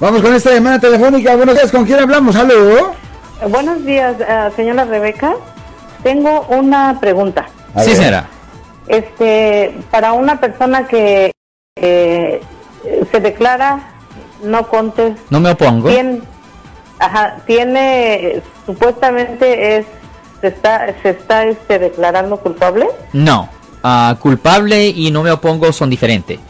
[0.00, 1.36] Vamos con esta llamada telefónica.
[1.36, 2.34] Buenos días, ¿con quién hablamos?
[2.34, 2.94] ¿Aló?
[3.48, 5.34] Buenos días, eh, señora Rebeca.
[6.02, 7.46] Tengo una pregunta.
[7.76, 8.26] A Sí, señora.
[8.88, 11.30] Este, para una persona que
[11.76, 12.40] eh,
[13.12, 13.78] se declara
[14.42, 15.88] no contes, No me opongo.
[15.88, 16.22] tiene,
[16.98, 19.86] ajá, tiene, supuestamente es,
[20.40, 22.88] se está, se está este, declarando culpable.
[23.12, 23.48] No.
[23.84, 26.40] Ah, culpable y no me opongo son diferentes.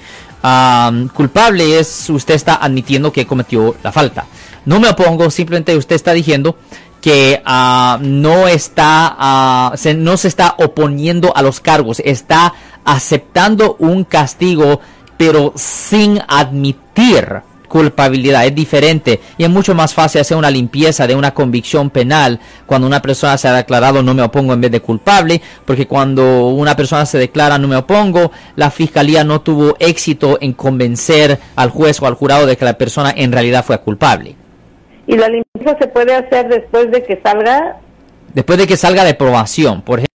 [1.15, 4.27] Culpable es usted está admitiendo que cometió la falta.
[4.67, 6.57] No me opongo, simplemente usted está diciendo
[7.01, 12.53] que ah, no está ah, se- no se está oponiendo a los cargos, está
[12.85, 14.81] aceptando un castigo,
[15.17, 17.43] pero sin admitir
[17.75, 22.39] culpabilidad es diferente y es mucho más fácil hacer una limpieza de una convicción penal
[22.67, 26.51] cuando una persona se ha declarado no me opongo en vez de culpable porque cuando
[26.51, 31.71] una persona se declara no me opongo la fiscalía no tuvo éxito en convencer al
[31.71, 34.37] juez o al jurado de que la persona en realidad fue culpable
[35.09, 37.79] Y la limpieza se puede hacer después de que salga.
[38.35, 40.14] después de que salga de probación por ejemplo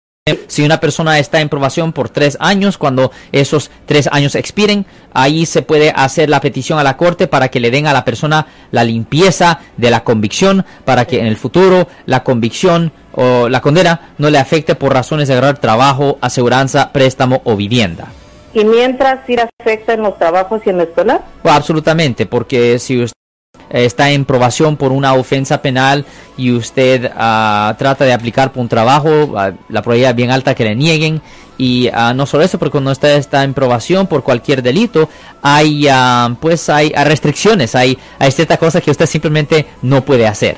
[0.47, 5.45] si una persona está en probación por tres años, cuando esos tres años expiren, ahí
[5.45, 8.47] se puede hacer la petición a la corte para que le den a la persona
[8.71, 14.15] la limpieza de la convicción, para que en el futuro la convicción o la condena
[14.17, 18.07] no le afecte por razones de agarrar trabajo, aseguranza, préstamo o vivienda.
[18.55, 21.21] Y mientras sí afecta en los trabajos y en la escuela.
[21.43, 23.15] Pues, absolutamente, porque si usted
[23.69, 26.05] está en probación por una ofensa penal
[26.37, 30.55] y usted ah, trata de aplicar por un trabajo, ah, la probabilidad es bien alta
[30.55, 31.21] que le nieguen.
[31.57, 35.07] Y ah, no solo eso, porque cuando usted está en probación por cualquier delito,
[35.41, 35.87] hay
[36.39, 40.57] pues hay, hay restricciones, hay, hay ciertas cosas que usted simplemente no puede hacer.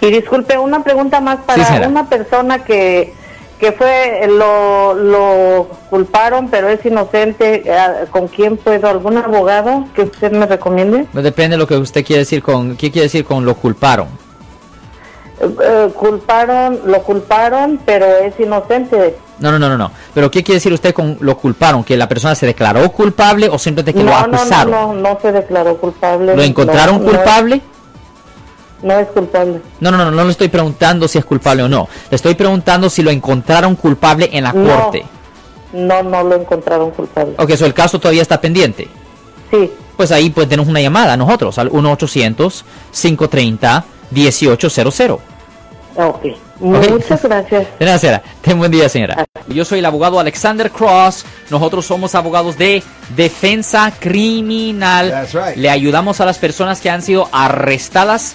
[0.00, 3.12] Y disculpe, una pregunta más para una persona que,
[3.60, 7.62] que fue, lo, lo culparon, pero es inocente.
[7.66, 8.88] eh, ¿Con quién puedo?
[8.88, 11.06] ¿Algún abogado que usted me recomiende?
[11.12, 14.08] Pues depende de lo que usted quiere decir con, ¿qué quiere decir con lo culparon?
[15.40, 19.16] Eh, eh, culparon, lo culparon, pero es inocente.
[19.38, 19.90] No, no, no, no, no.
[20.14, 21.82] Pero ¿qué quiere decir usted con lo culparon?
[21.84, 24.70] ¿Que la persona se declaró culpable o simplemente que lo no, no, no, acusaron?
[24.70, 26.34] no, no se declaró culpable.
[26.36, 27.56] ¿Lo encontraron No, no, culpable?
[27.56, 27.79] No,
[28.82, 29.60] es culpable.
[29.80, 31.88] No, no, no, no le estoy preguntando si es culpable o no.
[32.10, 34.64] Le estoy preguntando si lo encontraron culpable en la No.
[34.82, 35.04] corte.
[35.72, 37.34] No, no lo encontraron culpable.
[37.38, 38.88] Ok, so el caso todavía está pendiente.
[39.50, 39.70] Sí.
[39.96, 41.70] Pues ahí pues tenemos una llamada a nosotros al
[44.14, 45.18] 1-800-530-1800.
[45.96, 46.22] Ok.
[46.60, 47.66] Muchas gracias.
[47.78, 48.22] De nada, señora.
[48.42, 49.24] Ten buen día, señora.
[49.48, 51.24] Yo soy el abogado Alexander Cross.
[51.48, 52.82] Nosotros somos abogados de
[53.16, 55.10] defensa criminal.
[55.10, 55.56] That's right.
[55.56, 58.34] Le ayudamos a las personas que han sido arrestadas